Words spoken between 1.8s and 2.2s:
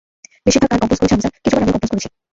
করেছি।